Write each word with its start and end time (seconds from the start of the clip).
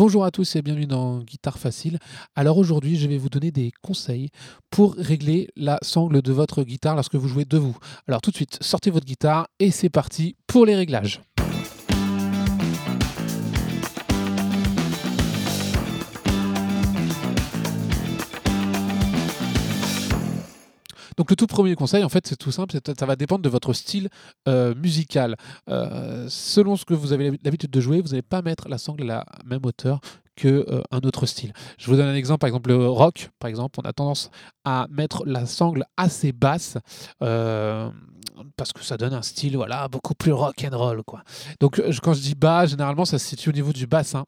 Bonjour 0.00 0.24
à 0.24 0.30
tous 0.30 0.56
et 0.56 0.62
bienvenue 0.62 0.86
dans 0.86 1.18
Guitare 1.18 1.58
Facile. 1.58 1.98
Alors 2.34 2.56
aujourd'hui, 2.56 2.96
je 2.96 3.06
vais 3.06 3.18
vous 3.18 3.28
donner 3.28 3.50
des 3.50 3.70
conseils 3.82 4.30
pour 4.70 4.94
régler 4.94 5.48
la 5.56 5.78
sangle 5.82 6.22
de 6.22 6.32
votre 6.32 6.62
guitare 6.62 6.94
lorsque 6.94 7.16
vous 7.16 7.28
jouez 7.28 7.44
de 7.44 7.58
vous. 7.58 7.76
Alors 8.08 8.22
tout 8.22 8.30
de 8.30 8.36
suite, 8.36 8.56
sortez 8.62 8.90
votre 8.90 9.04
guitare 9.04 9.48
et 9.58 9.70
c'est 9.70 9.90
parti 9.90 10.36
pour 10.46 10.64
les 10.64 10.74
réglages. 10.74 11.20
Donc 21.20 21.28
le 21.28 21.36
tout 21.36 21.46
premier 21.46 21.74
conseil, 21.74 22.02
en 22.02 22.08
fait, 22.08 22.26
c'est 22.26 22.36
tout 22.36 22.50
simple, 22.50 22.74
ça 22.98 23.04
va 23.04 23.14
dépendre 23.14 23.42
de 23.42 23.50
votre 23.50 23.74
style 23.74 24.08
euh, 24.48 24.74
musical. 24.74 25.36
Euh, 25.68 26.24
selon 26.30 26.76
ce 26.76 26.86
que 26.86 26.94
vous 26.94 27.12
avez 27.12 27.38
l'habitude 27.44 27.70
de 27.70 27.78
jouer, 27.78 28.00
vous 28.00 28.08
n'allez 28.08 28.22
pas 28.22 28.40
mettre 28.40 28.70
la 28.70 28.78
sangle 28.78 29.02
à 29.02 29.04
la 29.04 29.26
même 29.44 29.60
hauteur 29.66 30.00
qu'un 30.34 30.48
euh, 30.48 30.82
autre 31.04 31.26
style. 31.26 31.52
Je 31.78 31.90
vous 31.90 31.96
donne 31.96 32.08
un 32.08 32.14
exemple, 32.14 32.38
par 32.38 32.48
exemple 32.48 32.70
le 32.70 32.88
rock, 32.88 33.28
par 33.38 33.50
exemple, 33.50 33.80
on 33.84 33.86
a 33.86 33.92
tendance 33.92 34.30
à 34.64 34.86
mettre 34.88 35.22
la 35.26 35.44
sangle 35.44 35.84
assez 35.98 36.32
basse 36.32 36.78
parce 37.18 38.72
que 38.72 38.82
ça 38.82 38.96
donne 38.96 39.12
un 39.12 39.20
style 39.20 39.56
voilà 39.56 39.88
beaucoup 39.88 40.14
plus 40.14 40.32
rock 40.32 40.64
and 40.64 40.74
roll 40.74 41.02
quoi. 41.02 41.22
Donc 41.60 41.82
quand 42.02 42.14
je 42.14 42.22
dis 42.22 42.34
bas, 42.34 42.64
généralement 42.64 43.04
ça 43.04 43.18
se 43.18 43.26
situe 43.26 43.50
au 43.50 43.52
niveau 43.52 43.74
du 43.74 43.86
bassin. 43.86 44.24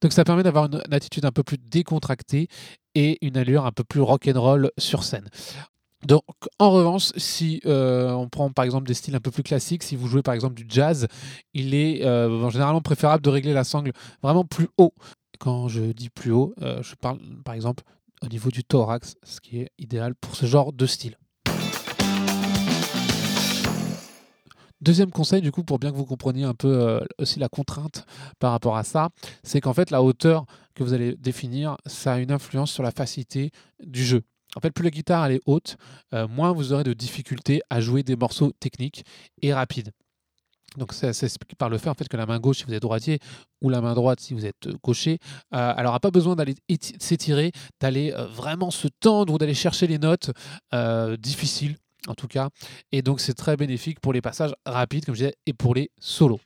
Donc 0.00 0.12
ça 0.12 0.24
permet 0.24 0.42
d'avoir 0.42 0.66
une, 0.66 0.80
attitude 0.94 1.24
un 1.24 1.32
peu 1.32 1.42
plus 1.42 1.58
décontractée 1.58 2.48
et 2.94 3.18
une 3.24 3.36
allure 3.36 3.66
un 3.66 3.72
peu 3.72 3.84
plus 3.84 4.00
rock 4.00 4.28
and 4.28 4.40
roll 4.40 4.70
sur 4.78 5.04
scène. 5.04 5.28
Donc, 6.06 6.24
en 6.58 6.70
revanche, 6.72 7.12
si 7.16 7.60
euh, 7.64 8.10
on 8.10 8.28
prend 8.28 8.50
par 8.50 8.64
exemple 8.64 8.88
des 8.88 8.94
styles 8.94 9.14
un 9.14 9.20
peu 9.20 9.30
plus 9.30 9.44
classiques, 9.44 9.84
si 9.84 9.94
vous 9.94 10.08
jouez 10.08 10.22
par 10.22 10.34
exemple 10.34 10.54
du 10.54 10.66
jazz, 10.68 11.06
il 11.54 11.74
est 11.74 12.04
euh, 12.04 12.50
généralement 12.50 12.80
préférable 12.80 13.22
de 13.22 13.30
régler 13.30 13.52
la 13.52 13.62
sangle 13.62 13.92
vraiment 14.20 14.44
plus 14.44 14.68
haut. 14.78 14.92
Quand 15.38 15.68
je 15.68 15.92
dis 15.92 16.10
plus 16.10 16.32
haut, 16.32 16.54
euh, 16.60 16.82
je 16.82 16.96
parle 16.96 17.20
par 17.44 17.54
exemple 17.54 17.84
au 18.20 18.26
niveau 18.26 18.50
du 18.50 18.64
thorax, 18.64 19.14
ce 19.22 19.40
qui 19.40 19.60
est 19.60 19.70
idéal 19.78 20.14
pour 20.16 20.34
ce 20.34 20.46
genre 20.46 20.72
de 20.72 20.86
style. 20.86 21.16
Deuxième 24.80 25.12
conseil, 25.12 25.40
du 25.40 25.52
coup, 25.52 25.62
pour 25.62 25.78
bien 25.78 25.92
que 25.92 25.96
vous 25.96 26.04
compreniez 26.04 26.42
un 26.42 26.54
peu 26.54 27.00
aussi 27.18 27.38
la 27.38 27.48
contrainte 27.48 28.04
par 28.40 28.50
rapport 28.50 28.76
à 28.76 28.82
ça, 28.82 29.10
c'est 29.44 29.60
qu'en 29.60 29.72
fait, 29.72 29.92
la 29.92 30.02
hauteur 30.02 30.44
que 30.74 30.82
vous 30.82 30.92
allez 30.92 31.16
définir, 31.16 31.76
ça 31.86 32.14
a 32.14 32.18
une 32.18 32.32
influence 32.32 32.72
sur 32.72 32.82
la 32.82 32.90
facilité 32.90 33.50
du 33.82 34.04
jeu. 34.04 34.22
En 34.56 34.60
fait, 34.60 34.70
plus 34.70 34.84
la 34.84 34.90
guitare 34.90 35.24
elle 35.26 35.36
est 35.36 35.40
haute, 35.46 35.76
euh, 36.14 36.28
moins 36.28 36.52
vous 36.52 36.72
aurez 36.72 36.84
de 36.84 36.92
difficultés 36.92 37.62
à 37.70 37.80
jouer 37.80 38.02
des 38.02 38.16
morceaux 38.16 38.52
techniques 38.60 39.04
et 39.40 39.52
rapides. 39.52 39.92
Donc 40.76 40.94
ça 40.94 41.12
s'explique 41.12 41.56
par 41.56 41.68
le 41.68 41.76
fait 41.76 41.90
en 41.90 41.94
fait 41.94 42.08
que 42.08 42.16
la 42.16 42.24
main 42.24 42.38
gauche 42.38 42.58
si 42.58 42.64
vous 42.64 42.72
êtes 42.72 42.80
droitier 42.80 43.18
ou 43.60 43.68
la 43.68 43.82
main 43.82 43.94
droite 43.94 44.20
si 44.20 44.32
vous 44.34 44.46
êtes 44.46 44.66
euh, 44.66 44.74
gaucher, 44.82 45.18
euh, 45.54 45.74
elle 45.76 45.84
n'aura 45.84 46.00
pas 46.00 46.10
besoin 46.10 46.34
d'aller 46.36 46.54
s'étirer, 46.98 47.52
d'aller 47.80 48.14
vraiment 48.30 48.70
se 48.70 48.88
tendre 48.88 49.34
ou 49.34 49.38
d'aller 49.38 49.54
chercher 49.54 49.86
les 49.86 49.98
notes 49.98 50.30
difficiles 51.18 51.76
en 52.08 52.14
tout 52.14 52.28
cas. 52.28 52.48
Et 52.90 53.02
donc 53.02 53.20
c'est 53.20 53.34
très 53.34 53.56
bénéfique 53.56 54.00
pour 54.00 54.12
les 54.12 54.20
passages 54.20 54.54
rapides 54.66 55.04
comme 55.04 55.14
je 55.14 55.24
disais 55.24 55.34
et 55.46 55.52
pour 55.52 55.74
les 55.74 55.90
solos. 56.00 56.40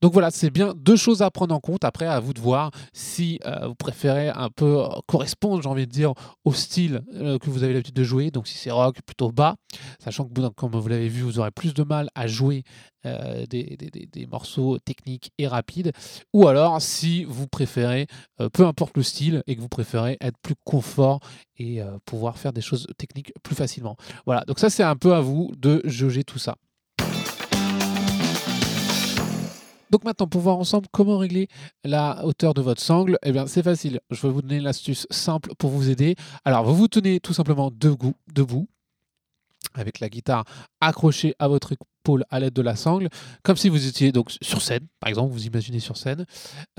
Donc 0.00 0.12
voilà, 0.12 0.30
c'est 0.30 0.50
bien 0.50 0.74
deux 0.76 0.96
choses 0.96 1.22
à 1.22 1.30
prendre 1.30 1.54
en 1.54 1.60
compte. 1.60 1.84
Après, 1.84 2.06
à 2.06 2.20
vous 2.20 2.32
de 2.32 2.40
voir 2.40 2.70
si 2.92 3.40
euh, 3.44 3.68
vous 3.68 3.74
préférez 3.74 4.28
un 4.28 4.48
peu 4.48 4.84
euh, 4.84 4.88
correspondre, 5.06 5.62
j'ai 5.62 5.68
envie 5.68 5.86
de 5.86 5.92
dire, 5.92 6.12
au 6.44 6.52
style 6.52 7.02
euh, 7.14 7.38
que 7.38 7.50
vous 7.50 7.62
avez 7.62 7.72
l'habitude 7.72 7.94
de 7.94 8.04
jouer. 8.04 8.30
Donc 8.30 8.46
si 8.46 8.56
c'est 8.56 8.70
rock, 8.70 8.98
plutôt 9.04 9.30
bas, 9.30 9.56
sachant 9.98 10.24
que 10.24 10.48
comme 10.50 10.72
vous 10.72 10.88
l'avez 10.88 11.08
vu, 11.08 11.22
vous 11.22 11.38
aurez 11.38 11.50
plus 11.50 11.74
de 11.74 11.82
mal 11.82 12.08
à 12.14 12.26
jouer 12.26 12.62
des, 13.48 14.26
morceaux 14.30 14.78
techniques 14.80 15.30
et 15.38 15.46
rapides. 15.46 15.92
Ou 16.34 16.46
alors 16.46 16.82
si 16.82 17.24
vous 17.24 17.46
préférez, 17.46 18.06
peu 18.52 18.66
importe 18.66 18.96
le 18.96 19.02
style, 19.02 19.42
et 19.46 19.56
que 19.56 19.60
vous 19.60 19.68
préférez 19.68 20.18
être 20.20 20.36
plus 20.42 20.56
confort 20.64 21.20
et 21.56 21.80
pouvoir 22.04 22.36
faire 22.36 22.52
des 22.52 22.60
choses 22.60 22.86
techniques 22.98 23.32
plus 23.42 23.54
facilement. 23.54 23.96
Voilà, 24.26 24.44
donc 24.46 24.58
ça 24.58 24.68
c'est 24.68 24.82
un 24.82 24.96
peu 24.96 25.14
à 25.14 25.20
vous 25.20 25.52
de 25.56 25.80
jauger 25.84 26.22
tout 26.22 26.38
ça. 26.38 26.56
Donc 29.90 30.04
maintenant, 30.04 30.26
pour 30.26 30.40
voir 30.40 30.58
ensemble 30.58 30.86
comment 30.92 31.18
régler 31.18 31.48
la 31.84 32.24
hauteur 32.24 32.54
de 32.54 32.60
votre 32.62 32.80
sangle, 32.80 33.18
eh 33.22 33.32
bien 33.32 33.46
c'est 33.46 33.62
facile. 33.62 34.00
Je 34.10 34.26
vais 34.26 34.32
vous 34.32 34.42
donner 34.42 34.60
l'astuce 34.60 35.06
simple 35.10 35.50
pour 35.58 35.70
vous 35.70 35.90
aider. 35.90 36.16
Alors, 36.44 36.64
vous 36.64 36.74
vous 36.74 36.88
tenez 36.88 37.20
tout 37.20 37.32
simplement 37.32 37.70
debout, 37.70 38.14
debout 38.32 38.68
avec 39.74 40.00
la 40.00 40.08
guitare 40.08 40.44
accrochée 40.80 41.34
à 41.38 41.48
votre 41.48 41.74
à 42.30 42.40
l'aide 42.40 42.54
de 42.54 42.62
la 42.62 42.76
sangle, 42.76 43.08
comme 43.42 43.56
si 43.56 43.68
vous 43.68 43.86
étiez 43.86 44.12
donc 44.12 44.32
sur 44.42 44.62
scène, 44.62 44.86
par 45.00 45.08
exemple, 45.08 45.32
vous 45.32 45.46
imaginez 45.46 45.80
sur 45.80 45.96
scène. 45.96 46.24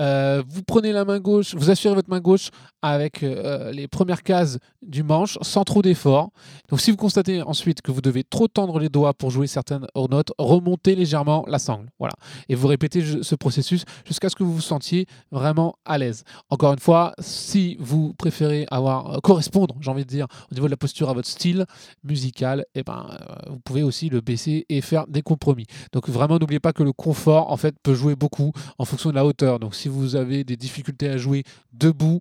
Euh, 0.00 0.42
vous 0.46 0.62
prenez 0.62 0.92
la 0.92 1.04
main 1.04 1.20
gauche, 1.20 1.54
vous 1.54 1.70
assurez 1.70 1.94
votre 1.94 2.10
main 2.10 2.20
gauche 2.20 2.50
avec 2.82 3.22
euh, 3.22 3.72
les 3.72 3.88
premières 3.88 4.22
cases 4.22 4.58
du 4.82 5.02
manche, 5.02 5.38
sans 5.42 5.64
trop 5.64 5.82
d'effort. 5.82 6.30
Donc 6.68 6.80
si 6.80 6.90
vous 6.90 6.96
constatez 6.96 7.42
ensuite 7.42 7.82
que 7.82 7.90
vous 7.92 8.00
devez 8.00 8.24
trop 8.24 8.48
tendre 8.48 8.78
les 8.78 8.88
doigts 8.88 9.14
pour 9.14 9.30
jouer 9.30 9.46
certaines 9.46 9.86
notes, 10.10 10.32
remontez 10.38 10.94
légèrement 10.94 11.44
la 11.46 11.58
sangle. 11.58 11.88
Voilà. 11.98 12.14
Et 12.48 12.54
vous 12.54 12.68
répétez 12.68 13.22
ce 13.22 13.34
processus 13.34 13.84
jusqu'à 14.04 14.28
ce 14.28 14.36
que 14.36 14.42
vous 14.42 14.54
vous 14.54 14.60
sentiez 14.60 15.06
vraiment 15.30 15.76
à 15.84 15.98
l'aise. 15.98 16.24
Encore 16.50 16.72
une 16.72 16.78
fois, 16.78 17.14
si 17.18 17.76
vous 17.80 18.14
préférez 18.14 18.66
avoir 18.70 19.14
euh, 19.14 19.18
correspondre, 19.20 19.74
j'ai 19.80 19.90
envie 19.90 20.04
de 20.04 20.10
dire, 20.10 20.26
au 20.50 20.54
niveau 20.54 20.66
de 20.66 20.72
la 20.72 20.76
posture 20.76 21.08
à 21.10 21.14
votre 21.14 21.28
style 21.28 21.64
musical, 22.04 22.64
et 22.74 22.80
eh 22.80 22.82
ben, 22.82 23.18
vous 23.48 23.60
pouvez 23.60 23.82
aussi 23.82 24.08
le 24.08 24.20
baisser 24.20 24.66
et 24.68 24.80
faire 24.80 25.06
compromis. 25.22 25.66
Donc 25.92 26.08
vraiment 26.08 26.38
n'oubliez 26.38 26.60
pas 26.60 26.72
que 26.72 26.82
le 26.82 26.92
confort 26.92 27.50
en 27.50 27.56
fait 27.56 27.74
peut 27.82 27.94
jouer 27.94 28.16
beaucoup 28.16 28.52
en 28.78 28.84
fonction 28.84 29.10
de 29.10 29.14
la 29.14 29.24
hauteur. 29.24 29.58
Donc 29.58 29.74
si 29.74 29.88
vous 29.88 30.16
avez 30.16 30.44
des 30.44 30.56
difficultés 30.56 31.08
à 31.08 31.16
jouer 31.16 31.44
debout, 31.72 32.20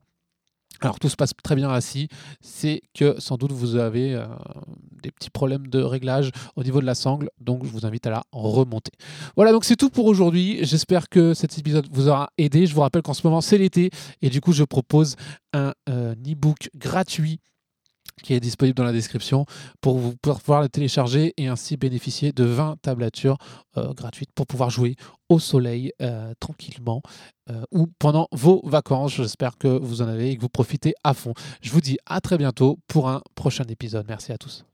alors 0.81 0.99
tout 0.99 1.09
se 1.09 1.15
passe 1.15 1.31
très 1.43 1.55
bien 1.55 1.69
assis, 1.69 2.07
c'est 2.41 2.81
que 2.93 3.19
sans 3.19 3.35
doute 3.35 3.51
vous 3.51 3.75
avez 3.75 4.13
euh, 4.13 4.25
des 5.03 5.11
petits 5.11 5.29
problèmes 5.29 5.67
de 5.67 5.81
réglage 5.81 6.31
au 6.55 6.63
niveau 6.63 6.79
de 6.79 6.85
la 6.85 6.95
sangle, 6.95 7.29
donc 7.41 7.65
je 7.65 7.69
vous 7.69 7.85
invite 7.85 8.07
à 8.07 8.11
la 8.11 8.23
remonter. 8.31 8.91
Voilà, 9.35 9.51
donc 9.51 9.65
c'est 9.65 9.75
tout 9.75 9.89
pour 9.89 10.05
aujourd'hui. 10.05 10.59
J'espère 10.61 11.09
que 11.09 11.33
cet 11.33 11.57
épisode 11.57 11.87
vous 11.91 12.07
aura 12.07 12.29
aidé. 12.37 12.65
Je 12.65 12.73
vous 12.73 12.81
rappelle 12.81 13.01
qu'en 13.01 13.13
ce 13.13 13.25
moment 13.27 13.41
c'est 13.41 13.57
l'été 13.57 13.89
et 14.21 14.29
du 14.29 14.39
coup 14.39 14.53
je 14.53 14.63
propose 14.63 15.15
un 15.53 15.73
euh, 15.89 16.13
e-book 16.25 16.69
gratuit 16.75 17.39
qui 18.21 18.33
est 18.33 18.39
disponible 18.39 18.75
dans 18.75 18.83
la 18.83 18.91
description 18.91 19.45
pour 19.81 19.97
vous 19.97 20.15
pouvoir 20.15 20.61
le 20.61 20.69
télécharger 20.69 21.33
et 21.37 21.47
ainsi 21.47 21.77
bénéficier 21.77 22.31
de 22.31 22.43
20 22.43 22.77
tablatures 22.81 23.37
euh, 23.77 23.93
gratuites 23.93 24.31
pour 24.33 24.47
pouvoir 24.47 24.69
jouer 24.69 24.95
au 25.29 25.39
soleil 25.39 25.91
euh, 26.01 26.33
tranquillement 26.39 27.01
euh, 27.49 27.63
ou 27.71 27.87
pendant 27.99 28.27
vos 28.31 28.61
vacances. 28.65 29.13
J'espère 29.13 29.57
que 29.57 29.67
vous 29.67 30.01
en 30.01 30.07
avez 30.07 30.31
et 30.31 30.35
que 30.35 30.41
vous 30.41 30.49
profitez 30.49 30.93
à 31.03 31.13
fond. 31.13 31.33
Je 31.61 31.71
vous 31.71 31.81
dis 31.81 31.97
à 32.05 32.21
très 32.21 32.37
bientôt 32.37 32.79
pour 32.87 33.09
un 33.09 33.21
prochain 33.35 33.65
épisode. 33.65 34.05
Merci 34.07 34.31
à 34.31 34.37
tous. 34.37 34.68